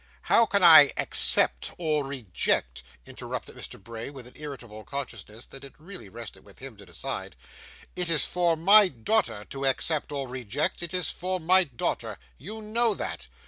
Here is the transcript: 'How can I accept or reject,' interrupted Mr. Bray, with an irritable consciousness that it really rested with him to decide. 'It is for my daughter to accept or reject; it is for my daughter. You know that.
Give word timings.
'How 0.23 0.47
can 0.47 0.63
I 0.63 0.91
accept 0.97 1.75
or 1.77 2.03
reject,' 2.03 2.81
interrupted 3.05 3.55
Mr. 3.55 3.79
Bray, 3.79 4.09
with 4.09 4.25
an 4.25 4.33
irritable 4.35 4.83
consciousness 4.83 5.45
that 5.45 5.63
it 5.63 5.75
really 5.77 6.09
rested 6.09 6.43
with 6.43 6.57
him 6.57 6.75
to 6.77 6.87
decide. 6.87 7.35
'It 7.95 8.09
is 8.09 8.25
for 8.25 8.57
my 8.57 8.87
daughter 8.87 9.45
to 9.51 9.67
accept 9.67 10.11
or 10.11 10.27
reject; 10.27 10.81
it 10.81 10.91
is 10.95 11.11
for 11.11 11.39
my 11.39 11.65
daughter. 11.65 12.17
You 12.39 12.63
know 12.63 12.95
that. 12.95 13.27